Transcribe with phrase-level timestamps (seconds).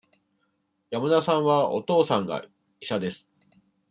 [0.89, 2.43] 山田さんは、お父さんが
[2.79, 3.29] 医者です。